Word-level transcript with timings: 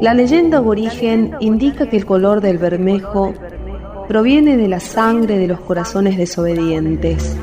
La 0.00 0.14
leyenda 0.14 0.58
aborigen 0.58 1.36
indica 1.40 1.86
que 1.86 1.98
el 1.98 2.06
color 2.06 2.40
del 2.40 2.56
bermejo 2.56 3.34
proviene 4.08 4.56
de 4.56 4.66
la 4.66 4.80
sangre 4.80 5.38
de 5.38 5.46
los 5.46 5.60
corazones 5.60 6.16
desobedientes. 6.16 7.36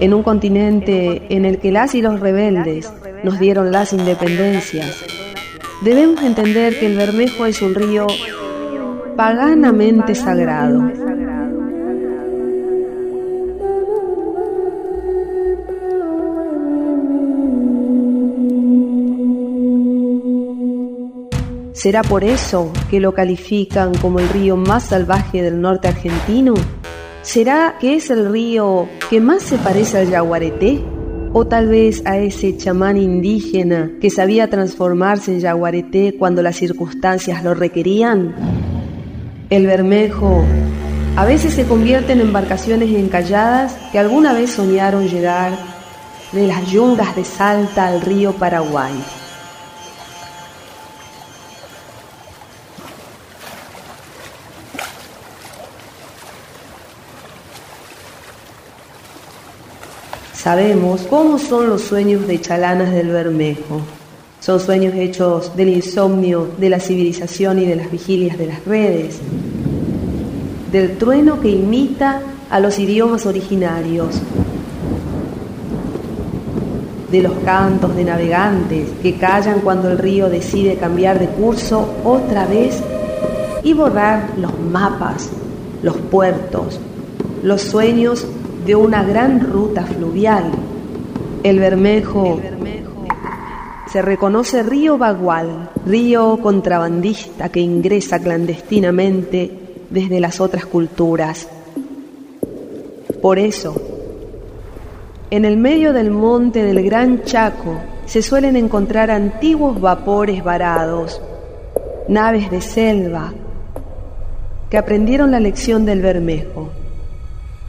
En 0.00 0.14
un 0.14 0.24
continente 0.24 1.22
en 1.28 1.44
el 1.44 1.58
que 1.58 1.70
las 1.70 1.94
y 1.94 2.02
los 2.02 2.18
rebeldes 2.18 2.92
nos 3.22 3.38
dieron 3.38 3.70
las 3.70 3.92
independencias, 3.92 5.04
debemos 5.82 6.22
entender 6.22 6.78
que 6.78 6.86
el 6.86 6.96
Bermejo 6.96 7.46
es 7.46 7.62
un 7.62 7.74
río 7.74 8.06
paganamente 9.16 10.14
sagrado. 10.14 10.90
¿Será 21.78 22.02
por 22.02 22.24
eso 22.24 22.72
que 22.90 22.98
lo 22.98 23.14
califican 23.14 23.94
como 23.94 24.18
el 24.18 24.28
río 24.30 24.56
más 24.56 24.86
salvaje 24.86 25.42
del 25.42 25.60
norte 25.60 25.86
argentino? 25.86 26.54
¿Será 27.22 27.76
que 27.80 27.94
es 27.94 28.10
el 28.10 28.32
río 28.32 28.88
que 29.08 29.20
más 29.20 29.44
se 29.44 29.58
parece 29.58 29.98
al 29.98 30.10
yaguareté? 30.10 30.82
¿O 31.32 31.46
tal 31.46 31.68
vez 31.68 32.02
a 32.04 32.18
ese 32.18 32.56
chamán 32.56 32.96
indígena 32.96 33.92
que 34.00 34.10
sabía 34.10 34.50
transformarse 34.50 35.32
en 35.32 35.38
yaguareté 35.38 36.16
cuando 36.18 36.42
las 36.42 36.56
circunstancias 36.56 37.44
lo 37.44 37.54
requerían? 37.54 38.34
El 39.48 39.68
Bermejo 39.68 40.44
a 41.14 41.24
veces 41.24 41.54
se 41.54 41.62
convierte 41.62 42.10
en 42.10 42.22
embarcaciones 42.22 42.92
encalladas 42.92 43.76
que 43.92 44.00
alguna 44.00 44.32
vez 44.32 44.50
soñaron 44.50 45.06
llegar 45.06 45.52
de 46.32 46.48
las 46.48 46.68
yungas 46.72 47.14
de 47.14 47.24
Salta 47.24 47.86
al 47.86 48.00
río 48.00 48.32
Paraguay. 48.32 48.94
Sabemos 60.38 61.00
cómo 61.10 61.36
son 61.36 61.68
los 61.68 61.82
sueños 61.82 62.28
de 62.28 62.40
chalanas 62.40 62.92
del 62.92 63.08
Bermejo. 63.08 63.80
Son 64.38 64.60
sueños 64.60 64.94
hechos 64.94 65.56
del 65.56 65.68
insomnio, 65.68 66.46
de 66.58 66.70
la 66.70 66.78
civilización 66.78 67.58
y 67.58 67.66
de 67.66 67.74
las 67.74 67.90
vigilias 67.90 68.38
de 68.38 68.46
las 68.46 68.64
redes, 68.64 69.18
del 70.70 70.96
trueno 70.96 71.40
que 71.40 71.50
imita 71.50 72.22
a 72.50 72.60
los 72.60 72.78
idiomas 72.78 73.26
originarios, 73.26 74.14
de 77.10 77.20
los 77.20 77.32
cantos 77.44 77.96
de 77.96 78.04
navegantes 78.04 78.90
que 79.02 79.16
callan 79.16 79.58
cuando 79.58 79.90
el 79.90 79.98
río 79.98 80.30
decide 80.30 80.76
cambiar 80.76 81.18
de 81.18 81.26
curso 81.30 81.96
otra 82.04 82.46
vez 82.46 82.80
y 83.64 83.72
borrar 83.72 84.34
los 84.38 84.56
mapas, 84.56 85.30
los 85.82 85.96
puertos, 85.96 86.78
los 87.42 87.60
sueños 87.60 88.24
de 88.68 88.76
una 88.76 89.02
gran 89.02 89.40
ruta 89.40 89.82
fluvial. 89.82 90.50
El 91.42 91.58
Bermejo 91.58 92.38
se 93.90 94.02
reconoce 94.02 94.62
río 94.62 94.98
Bagual, 94.98 95.70
río 95.86 96.38
contrabandista 96.42 97.48
que 97.48 97.60
ingresa 97.60 98.18
clandestinamente 98.18 99.50
desde 99.88 100.20
las 100.20 100.38
otras 100.42 100.66
culturas. 100.66 101.48
Por 103.22 103.38
eso, 103.38 103.74
en 105.30 105.46
el 105.46 105.56
medio 105.56 105.94
del 105.94 106.10
monte 106.10 106.62
del 106.62 106.84
Gran 106.84 107.22
Chaco 107.22 107.80
se 108.04 108.20
suelen 108.20 108.54
encontrar 108.54 109.10
antiguos 109.10 109.80
vapores 109.80 110.44
varados, 110.44 111.22
naves 112.06 112.50
de 112.50 112.60
selva, 112.60 113.32
que 114.68 114.76
aprendieron 114.76 115.30
la 115.30 115.40
lección 115.40 115.86
del 115.86 116.02
Bermejo 116.02 116.68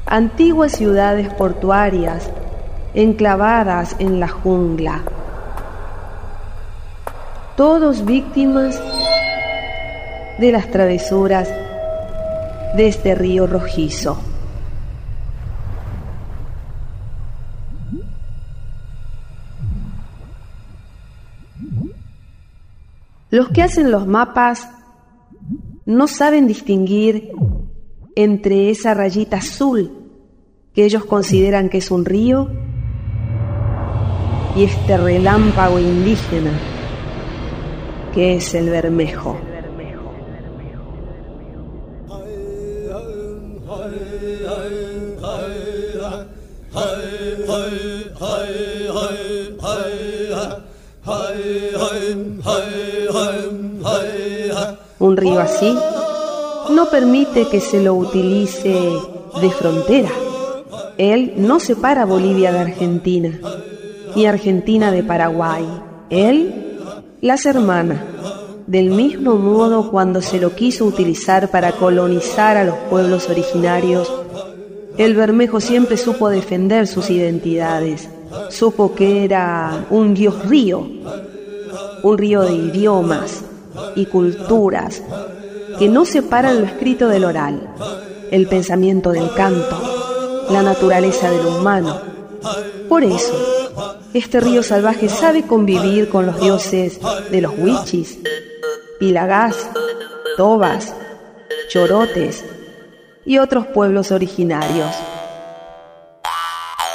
antiguas 0.10 0.72
ciudades 0.72 1.32
portuarias 1.36 2.32
enclavadas 2.96 3.96
en 4.00 4.20
la 4.20 4.28
jungla, 4.28 5.04
todos 7.56 8.04
víctimas 8.04 8.82
de 10.40 10.52
las 10.52 10.72
travesuras 10.72 11.48
de 12.76 12.88
este 12.88 13.14
río 13.14 13.46
rojizo. 13.46 14.20
Los 23.30 23.50
que 23.50 23.62
hacen 23.62 23.92
los 23.92 24.08
mapas 24.08 24.72
no 25.86 26.08
saben 26.08 26.48
distinguir 26.48 27.32
entre 28.16 28.72
esa 28.72 28.96
rayita 28.96 29.38
azul 29.38 29.99
que 30.74 30.86
ellos 30.86 31.06
consideran 31.06 31.70
que 31.70 31.80
es 31.80 31.92
un 31.92 32.06
río 32.06 32.50
y 34.56 34.64
este 34.64 34.98
relámpago 34.98 35.80
indígena 35.80 36.52
que 38.14 38.36
es 38.36 38.54
el 38.54 38.70
Bermejo. 38.70 39.38
Un 55.00 55.16
río 55.16 55.40
así 55.40 55.76
no 56.72 56.90
permite 56.90 57.48
que 57.48 57.62
se 57.62 57.82
lo 57.82 57.96
utilice 57.96 58.92
de 59.42 59.50
frontera. 59.52 60.10
Él 61.00 61.36
no 61.38 61.62
separa 61.62 62.04
Bolivia 62.04 62.52
de 62.52 62.60
Argentina, 62.60 63.40
ni 64.18 64.26
Argentina 64.26 64.92
de 64.92 65.02
Paraguay. 65.02 65.66
Él 66.10 66.76
las 67.22 67.46
hermana, 67.46 68.04
del 68.68 68.92
mismo 68.92 69.36
modo 69.36 69.92
cuando 69.92 70.22
se 70.22 70.42
lo 70.42 70.56
quiso 70.56 70.84
utilizar 70.84 71.50
para 71.52 71.72
colonizar 71.72 72.58
a 72.58 72.66
los 72.66 72.76
pueblos 72.90 73.30
originarios, 73.30 74.12
el 74.98 75.16
Bermejo 75.16 75.62
siempre 75.62 75.96
supo 75.96 76.28
defender 76.28 76.86
sus 76.86 77.10
identidades, 77.10 78.10
supo 78.50 78.94
que 78.94 79.24
era 79.24 79.86
un 79.90 80.14
dios 80.14 80.46
río, 80.50 80.86
un 82.04 82.18
río 82.18 82.42
de 82.42 82.56
idiomas 82.56 83.46
y 83.96 84.06
culturas 84.08 85.02
que 85.78 85.88
no 85.88 86.04
separan 86.04 86.60
lo 86.60 86.66
escrito 86.66 87.08
del 87.08 87.24
oral, 87.24 87.70
el 88.32 88.48
pensamiento 88.48 89.12
del 89.14 89.34
canto, 89.34 89.99
la 90.50 90.62
naturaleza 90.64 91.30
del 91.30 91.46
humano. 91.46 92.00
Por 92.88 93.04
eso, 93.04 93.34
este 94.14 94.40
río 94.40 94.64
salvaje 94.64 95.10
sabe 95.10 95.44
convivir 95.44 96.10
con 96.10 96.26
los 96.26 96.40
dioses 96.40 97.00
de 97.30 97.42
los 97.42 97.54
huichis, 97.58 98.20
pilagás, 99.00 99.70
tobas, 100.38 100.96
chorotes 101.70 102.44
y 103.26 103.38
otros 103.38 103.68
pueblos 103.68 104.12
originarios. 104.12 104.90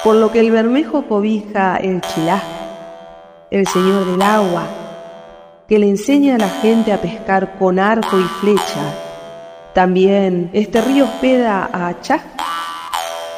Por 0.03 0.16
lo 0.16 0.32
que 0.32 0.41
el 0.41 0.50
Bermejo 0.50 1.06
cobija 1.06 1.76
el 1.76 2.00
chilá, 2.00 2.43
el 3.50 3.66
señor 3.66 4.04
del 4.04 4.20
agua, 4.20 4.64
que 5.69 5.78
le 5.78 5.88
enseña 5.88 6.34
a 6.34 6.38
la 6.38 6.50
gente 6.50 6.93
a 6.93 7.00
pescar 7.00 7.56
con 7.59 7.78
arco 7.78 8.19
y 8.19 8.25
flecha. 8.41 8.94
También 9.72 10.50
este 10.53 10.81
río 10.82 11.04
hospeda 11.04 11.69
a 11.72 11.88
Achá, 11.88 12.20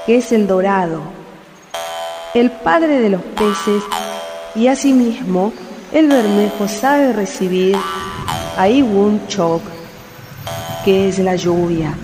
que 0.07 0.19
es 0.19 0.31
el 0.31 0.47
dorado, 0.47 1.03
el 2.33 2.53
padre 2.53 3.01
de 3.01 3.11
los 3.11 3.23
peces, 3.23 3.83
y 4.55 4.69
asimismo 4.69 5.53
el 5.93 6.07
bermejo 6.09 6.69
sabe 6.69 7.13
recibir 7.13 7.77
a 8.57 8.69
Iwun 8.69 9.27
Chok, 9.27 9.63
que 10.85 11.09
es 11.09 11.19
la 11.19 11.35
lluvia, 11.35 11.95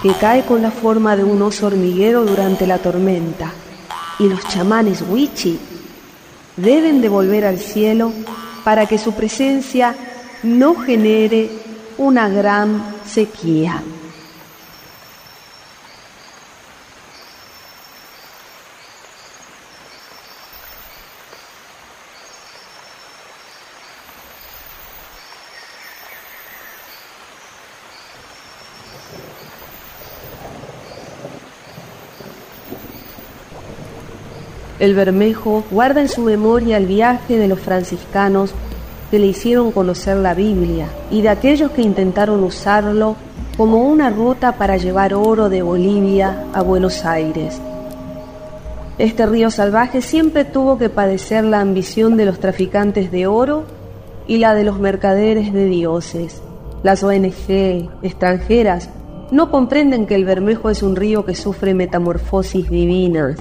que 0.00 0.12
cae 0.14 0.44
con 0.44 0.62
la 0.62 0.70
forma 0.70 1.16
de 1.16 1.24
un 1.24 1.42
oso 1.42 1.66
hormiguero 1.66 2.24
durante 2.24 2.66
la 2.66 2.78
tormenta, 2.78 3.52
y 4.20 4.28
los 4.28 4.46
chamanes 4.48 5.02
Wichi 5.08 5.58
deben 6.56 7.00
de 7.00 7.08
volver 7.08 7.44
al 7.44 7.58
cielo 7.58 8.12
para 8.62 8.86
que 8.86 8.98
su 8.98 9.12
presencia 9.12 9.94
no 10.42 10.74
genere 10.76 11.50
una 11.98 12.28
gran 12.28 12.94
sequía. 13.04 13.82
El 34.80 34.94
Bermejo 34.94 35.62
guarda 35.70 36.00
en 36.00 36.08
su 36.08 36.22
memoria 36.22 36.78
el 36.78 36.86
viaje 36.86 37.36
de 37.36 37.48
los 37.48 37.60
franciscanos 37.60 38.54
que 39.10 39.18
le 39.18 39.26
hicieron 39.26 39.72
conocer 39.72 40.16
la 40.16 40.32
Biblia 40.32 40.86
y 41.10 41.20
de 41.20 41.28
aquellos 41.28 41.70
que 41.72 41.82
intentaron 41.82 42.42
usarlo 42.42 43.14
como 43.58 43.82
una 43.86 44.08
ruta 44.08 44.52
para 44.52 44.78
llevar 44.78 45.12
oro 45.12 45.50
de 45.50 45.60
Bolivia 45.60 46.46
a 46.54 46.62
Buenos 46.62 47.04
Aires. 47.04 47.60
Este 48.96 49.26
río 49.26 49.50
salvaje 49.50 50.00
siempre 50.00 50.46
tuvo 50.46 50.78
que 50.78 50.88
padecer 50.88 51.44
la 51.44 51.60
ambición 51.60 52.16
de 52.16 52.24
los 52.24 52.40
traficantes 52.40 53.10
de 53.10 53.26
oro 53.26 53.64
y 54.26 54.38
la 54.38 54.54
de 54.54 54.64
los 54.64 54.80
mercaderes 54.80 55.52
de 55.52 55.66
dioses. 55.66 56.40
Las 56.82 57.02
ONG 57.02 57.90
extranjeras 58.02 58.88
no 59.30 59.50
comprenden 59.50 60.06
que 60.06 60.14
el 60.14 60.24
Bermejo 60.24 60.70
es 60.70 60.82
un 60.82 60.96
río 60.96 61.26
que 61.26 61.34
sufre 61.34 61.74
metamorfosis 61.74 62.70
divinas. 62.70 63.36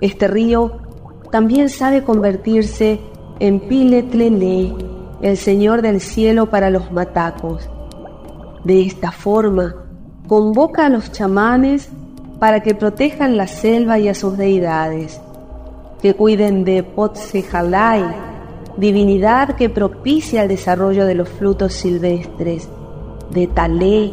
Este 0.00 0.28
río 0.28 0.78
también 1.30 1.68
sabe 1.68 2.04
convertirse 2.04 3.00
en 3.40 3.60
Piletlele, 3.60 4.74
el 5.22 5.36
Señor 5.36 5.82
del 5.82 6.00
cielo 6.00 6.50
para 6.50 6.70
los 6.70 6.90
matacos. 6.92 7.68
De 8.64 8.82
esta 8.82 9.12
forma, 9.12 9.74
convoca 10.28 10.86
a 10.86 10.88
los 10.88 11.12
chamanes 11.12 11.88
para 12.38 12.60
que 12.60 12.74
protejan 12.74 13.36
la 13.36 13.46
selva 13.46 13.98
y 13.98 14.08
a 14.08 14.14
sus 14.14 14.36
deidades, 14.36 15.20
que 16.02 16.14
cuiden 16.14 16.64
de 16.64 16.82
Potsejalai, 16.82 18.04
divinidad 18.76 19.56
que 19.56 19.70
propicia 19.70 20.42
el 20.42 20.48
desarrollo 20.48 21.06
de 21.06 21.14
los 21.14 21.28
frutos 21.28 21.72
silvestres, 21.72 22.68
de 23.30 23.46
Talé, 23.46 24.12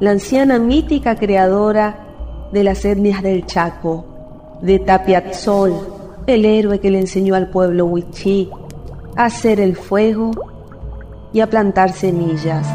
la 0.00 0.10
anciana 0.10 0.58
mítica 0.58 1.14
creadora 1.14 1.98
de 2.52 2.64
las 2.64 2.84
etnias 2.84 3.22
del 3.22 3.46
Chaco, 3.46 4.13
de 4.64 4.78
Tapiatzol, 4.78 5.74
el 6.26 6.46
héroe 6.46 6.80
que 6.80 6.90
le 6.90 6.98
enseñó 6.98 7.34
al 7.34 7.50
pueblo 7.50 7.84
Huichí 7.84 8.48
a 9.14 9.26
hacer 9.26 9.60
el 9.60 9.76
fuego 9.76 10.30
y 11.34 11.40
a 11.40 11.50
plantar 11.50 11.92
semillas. 11.92 12.66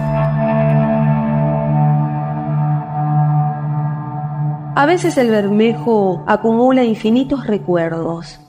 A 4.75 4.85
veces 4.85 5.17
el 5.17 5.31
Bermejo 5.31 6.23
acumula 6.27 6.83
infinitos 6.83 7.47
recuerdos, 7.47 8.39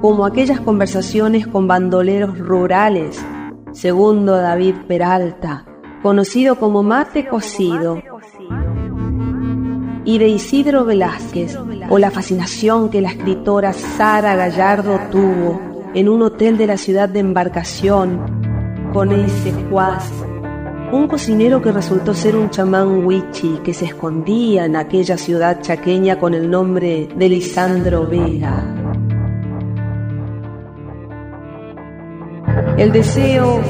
como 0.00 0.24
aquellas 0.24 0.60
conversaciones 0.60 1.46
con 1.46 1.68
bandoleros 1.68 2.38
rurales, 2.38 3.22
segundo 3.72 4.34
David 4.34 4.76
Peralta, 4.88 5.66
conocido 6.02 6.56
como 6.56 6.82
Mate 6.82 7.28
Cocido, 7.28 8.00
y 10.06 10.18
de 10.18 10.28
Isidro 10.28 10.86
Velázquez, 10.86 11.58
o 11.90 11.98
la 11.98 12.10
fascinación 12.10 12.88
que 12.88 13.02
la 13.02 13.10
escritora 13.10 13.74
Sara 13.74 14.36
Gallardo 14.36 14.98
tuvo 15.10 15.60
en 15.92 16.08
un 16.08 16.22
hotel 16.22 16.56
de 16.56 16.68
la 16.68 16.78
ciudad 16.78 17.08
de 17.08 17.18
embarcación 17.20 18.20
con 18.94 19.12
ese 19.12 19.52
Juaz 19.68 20.10
un 20.92 21.08
cocinero 21.08 21.60
que 21.60 21.72
resultó 21.72 22.14
ser 22.14 22.36
un 22.36 22.48
chamán 22.48 23.04
wichi 23.04 23.58
que 23.64 23.74
se 23.74 23.86
escondía 23.86 24.66
en 24.66 24.76
aquella 24.76 25.18
ciudad 25.18 25.60
chaqueña 25.60 26.18
con 26.18 26.32
el 26.32 26.48
nombre 26.48 27.08
de 27.16 27.28
Lisandro 27.28 28.06
Vega. 28.06 28.62
El 32.78 32.92
deseo 32.92 33.60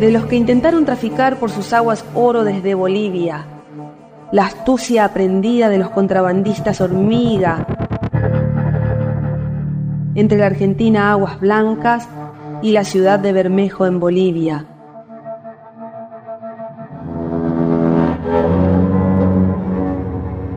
de 0.00 0.10
los 0.10 0.26
que 0.26 0.36
intentaron 0.36 0.84
traficar 0.84 1.38
por 1.38 1.50
sus 1.50 1.72
aguas 1.72 2.04
oro 2.14 2.42
desde 2.42 2.74
Bolivia, 2.74 3.46
la 4.32 4.46
astucia 4.46 5.04
aprendida 5.04 5.68
de 5.68 5.78
los 5.78 5.90
contrabandistas 5.90 6.80
hormiga 6.80 7.66
entre 10.14 10.38
la 10.38 10.46
Argentina 10.46 11.12
Aguas 11.12 11.38
Blancas 11.40 12.08
y 12.62 12.72
la 12.72 12.84
ciudad 12.84 13.18
de 13.18 13.32
Bermejo 13.32 13.86
en 13.86 14.00
Bolivia 14.00 14.66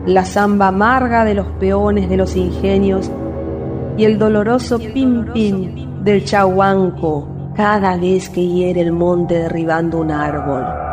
la 0.06 0.24
zamba 0.24 0.68
amarga 0.68 1.24
de 1.24 1.34
los 1.34 1.46
peones 1.60 2.08
de 2.08 2.16
los 2.16 2.34
ingenios 2.34 3.10
y 3.96 4.04
el 4.04 4.18
doloroso 4.18 4.78
pim 4.78 5.32
pim 5.32 6.02
del 6.02 6.24
chahuanco 6.24 7.52
cada 7.54 7.96
vez 7.96 8.28
que 8.28 8.46
hiere 8.46 8.80
el 8.80 8.92
monte 8.92 9.34
derribando 9.34 10.00
un 10.00 10.10
árbol. 10.10 10.89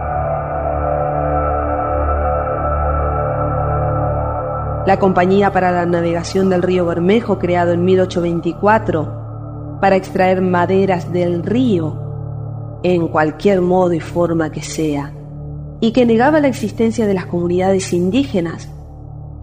La 4.88 4.98
Compañía 5.00 5.52
para 5.52 5.72
la 5.74 5.86
Navegación 5.86 6.50
del 6.50 6.62
Río 6.62 6.86
Bermejo, 6.86 7.40
creado 7.40 7.74
en 7.74 7.84
1824, 7.84 9.80
para 9.82 9.98
extraer 9.98 10.42
maderas 10.42 11.12
del 11.12 11.44
río 11.44 12.80
en 12.84 13.10
cualquier 13.10 13.60
modo 13.60 13.92
y 13.92 14.00
forma 14.00 14.50
que 14.50 14.62
sea, 14.62 15.12
y 15.82 15.92
que 15.92 16.06
negaba 16.06 16.40
la 16.40 16.48
existencia 16.48 17.06
de 17.06 17.14
las 17.14 17.26
comunidades 17.26 17.92
indígenas 17.92 18.70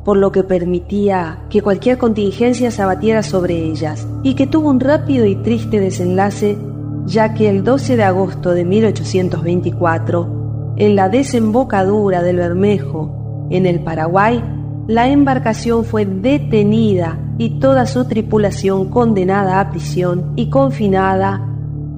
por 0.03 0.17
lo 0.17 0.33
que 0.33 0.45
permitía 0.45 1.41
que 1.51 1.61
cualquier 1.61 1.99
contingencia 1.99 2.71
se 2.71 2.81
abatiera 2.81 3.23
sobre 3.23 3.65
ellas, 3.65 4.09
y 4.23 4.37
que 4.37 4.47
tuvo 4.47 4.71
un 4.71 4.81
rápido 4.81 5.27
y 5.27 5.37
triste 5.37 5.79
desenlace, 5.79 6.57
ya 7.05 7.35
que 7.35 7.51
el 7.51 7.65
12 7.65 7.97
de 7.97 8.05
agosto 8.05 8.53
de 8.53 8.65
1824, 8.65 10.75
en 10.79 10.97
la 10.97 11.11
desembocadura 11.11 12.23
del 12.23 12.39
Bermejo, 12.39 13.47
en 13.51 13.67
el 13.67 13.81
Paraguay, 13.81 14.54
la 14.87 15.09
embarcación 15.09 15.85
fue 15.85 16.05
detenida 16.05 17.19
y 17.39 17.59
toda 17.59 17.87
su 17.87 18.05
tripulación 18.07 18.91
condenada 18.91 19.61
a 19.61 19.71
prisión 19.71 20.33
y 20.37 20.51
confinada 20.51 21.49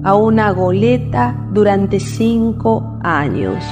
a 0.03 0.15
una 0.15 0.51
goleta 0.51 1.35
durante 1.51 1.99
cinco 1.99 2.97
años. 3.01 3.63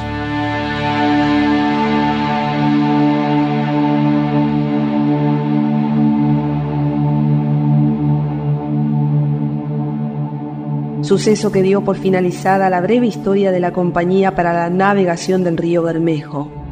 suceso 11.05 11.51
que 11.51 11.61
dio 11.61 11.83
por 11.83 11.97
finalizada 11.97 12.67
la 12.67 12.81
breve 12.81 13.05
historia 13.05 13.51
de 13.51 13.59
la 13.59 13.71
Compañía 13.71 14.33
para 14.33 14.53
la 14.53 14.71
Navegación 14.71 15.43
del 15.43 15.55
Río 15.55 15.83
Bermejo. 15.83 16.64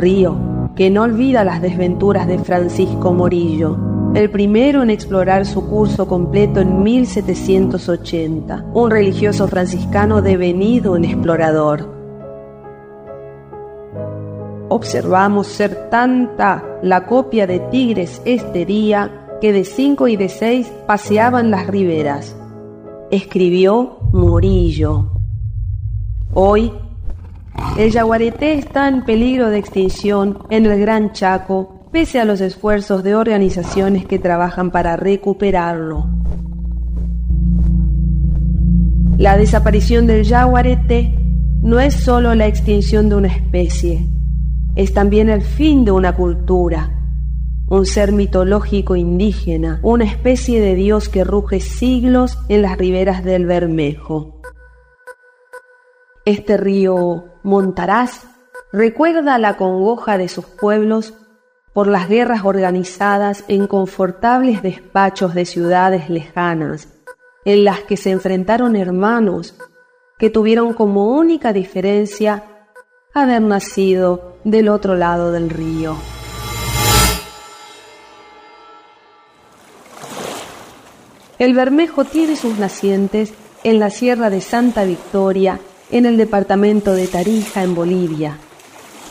Río 0.00 0.50
que 0.74 0.88
no 0.88 1.02
olvida 1.02 1.44
las 1.44 1.60
desventuras 1.60 2.26
de 2.26 2.38
Francisco 2.38 3.12
Morillo, 3.12 3.76
el 4.14 4.30
primero 4.30 4.82
en 4.82 4.90
explorar 4.90 5.44
su 5.44 5.68
curso 5.68 6.08
completo 6.08 6.60
en 6.60 6.82
1780, 6.82 8.64
un 8.72 8.90
religioso 8.90 9.46
franciscano 9.46 10.22
devenido 10.22 10.96
en 10.96 11.04
explorador. 11.04 11.86
Observamos 14.70 15.48
ser 15.48 15.90
tanta 15.90 16.64
la 16.82 17.04
copia 17.04 17.46
de 17.46 17.58
Tigres 17.58 18.22
este 18.24 18.64
día 18.64 19.36
que 19.40 19.52
de 19.52 19.64
cinco 19.64 20.08
y 20.08 20.16
de 20.16 20.28
seis 20.28 20.72
paseaban 20.86 21.50
las 21.50 21.66
riberas. 21.66 22.36
Escribió 23.10 23.98
Murillo. 24.12 25.10
Hoy, 26.32 26.72
el 27.78 27.90
yaguareté 27.90 28.54
está 28.54 28.88
en 28.88 29.04
peligro 29.04 29.50
de 29.50 29.58
extinción 29.58 30.38
en 30.50 30.66
el 30.66 30.78
Gran 30.80 31.12
Chaco, 31.12 31.88
pese 31.92 32.20
a 32.20 32.24
los 32.24 32.40
esfuerzos 32.40 33.02
de 33.02 33.14
organizaciones 33.14 34.06
que 34.06 34.18
trabajan 34.18 34.70
para 34.70 34.96
recuperarlo. 34.96 36.06
La 39.18 39.36
desaparición 39.36 40.06
del 40.06 40.24
yaguareté 40.24 41.14
no 41.62 41.80
es 41.80 41.94
solo 41.94 42.34
la 42.34 42.46
extinción 42.46 43.08
de 43.08 43.16
una 43.16 43.28
especie, 43.28 44.06
es 44.76 44.94
también 44.94 45.28
el 45.28 45.42
fin 45.42 45.84
de 45.84 45.90
una 45.90 46.14
cultura 46.14 46.96
un 47.70 47.86
ser 47.86 48.10
mitológico 48.10 48.96
indígena, 48.96 49.78
una 49.84 50.04
especie 50.04 50.60
de 50.60 50.74
dios 50.74 51.08
que 51.08 51.22
ruge 51.22 51.60
siglos 51.60 52.36
en 52.48 52.62
las 52.62 52.76
riberas 52.76 53.24
del 53.24 53.46
Bermejo. 53.46 54.39
Este 56.30 56.56
río 56.56 57.24
Montaraz 57.42 58.22
recuerda 58.72 59.36
la 59.38 59.56
congoja 59.56 60.16
de 60.16 60.28
sus 60.28 60.44
pueblos 60.44 61.12
por 61.74 61.88
las 61.88 62.08
guerras 62.08 62.44
organizadas 62.44 63.42
en 63.48 63.66
confortables 63.66 64.62
despachos 64.62 65.34
de 65.34 65.44
ciudades 65.44 66.08
lejanas, 66.08 66.86
en 67.44 67.64
las 67.64 67.80
que 67.80 67.96
se 67.96 68.12
enfrentaron 68.12 68.76
hermanos 68.76 69.56
que 70.20 70.30
tuvieron 70.30 70.72
como 70.72 71.16
única 71.16 71.52
diferencia 71.52 72.44
haber 73.12 73.42
nacido 73.42 74.36
del 74.44 74.68
otro 74.68 74.94
lado 74.94 75.32
del 75.32 75.50
río. 75.50 75.96
El 81.40 81.54
Bermejo 81.54 82.04
tiene 82.04 82.36
sus 82.36 82.56
nacientes 82.56 83.34
en 83.64 83.80
la 83.80 83.90
Sierra 83.90 84.30
de 84.30 84.40
Santa 84.40 84.84
Victoria, 84.84 85.58
en 85.90 86.06
el 86.06 86.16
departamento 86.16 86.92
de 86.92 87.06
Tarija, 87.06 87.62
en 87.62 87.74
Bolivia, 87.74 88.38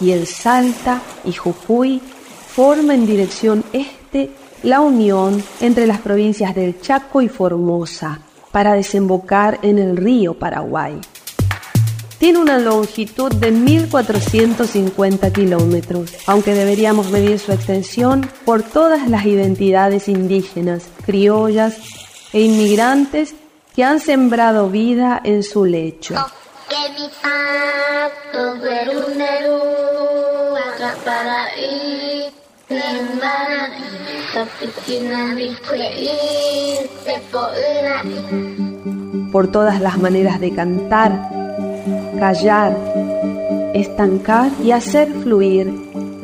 y 0.02 0.12
el 0.12 0.28
Salta 0.28 1.02
y 1.26 1.34
Jujuy 1.34 2.02
forma 2.48 2.94
en 2.94 3.06
dirección 3.06 3.64
este 3.74 4.32
la 4.64 4.82
unión 4.82 5.42
entre 5.62 5.88
las 5.88 6.00
provincias 6.00 6.54
del 6.56 6.82
Chaco 6.82 7.22
y 7.22 7.30
Formosa 7.30 8.20
para 8.52 8.74
desembocar 8.74 9.60
en 9.62 9.80
el 9.80 9.96
río 9.96 10.34
Paraguay. 10.34 11.00
Tiene 12.18 12.40
una 12.40 12.58
longitud 12.58 13.34
de 13.34 13.54
1.450 13.54 15.32
kilómetros, 15.32 16.16
aunque 16.28 16.54
deberíamos 16.54 17.10
medir 17.12 17.40
su 17.40 17.54
extensión 17.54 18.30
por 18.44 18.62
todas 18.62 19.08
las 19.10 19.26
identidades 19.26 20.10
indígenas, 20.10 20.84
criollas 21.06 21.78
e 22.34 22.42
inmigrantes 22.42 23.36
que 23.74 23.86
han 23.86 24.02
sembrado 24.02 24.70
vida 24.70 25.22
en 25.24 25.44
su 25.44 25.64
lecho. 25.64 26.16
Por 39.32 39.52
todas 39.52 39.82
las 39.82 39.98
maneras 39.98 40.40
de 40.40 40.54
cantar, 40.54 41.12
callar, 42.20 42.78
estancar 43.74 44.52
y 44.64 44.72
hacer 44.72 45.12
fluir 45.24 45.74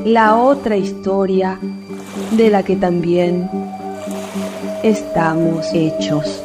la 0.04 0.36
otra 0.36 0.78
historia 0.78 1.60
de 2.32 2.50
la 2.50 2.64
que 2.64 2.76
también 2.76 3.50
estamos 4.84 5.68
hechos. 5.74 6.44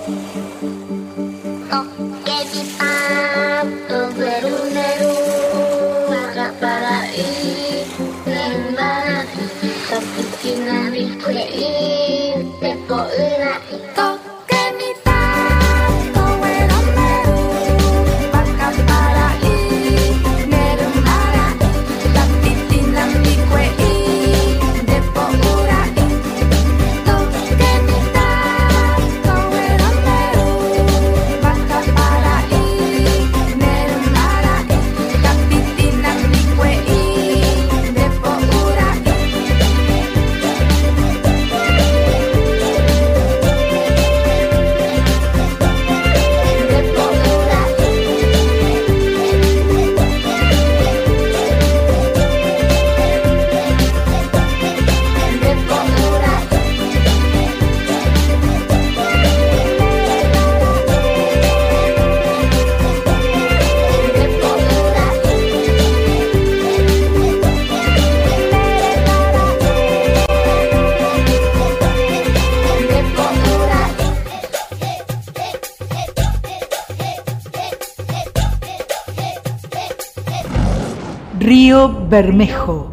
Bermejo. 81.89 82.91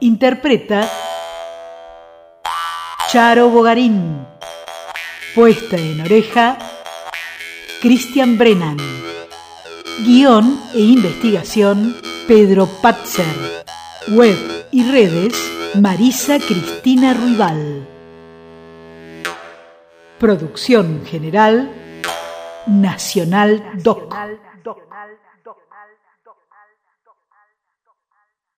Interpreta 0.00 0.88
Charo 3.10 3.48
Bogarín. 3.48 4.24
Puesta 5.34 5.76
en 5.76 6.02
oreja 6.02 6.58
Cristian 7.82 8.38
Brennan. 8.38 8.76
Guión 10.04 10.60
e 10.74 10.80
investigación 10.80 11.96
Pedro 12.28 12.68
Patzer. 12.80 13.64
Web 14.08 14.38
y 14.70 14.84
redes 14.84 15.34
Marisa 15.80 16.38
Cristina 16.38 17.14
Ruibal. 17.14 17.88
Producción 20.20 21.04
general 21.04 21.83
Nacional 22.66 23.62
Doc. 23.82 24.14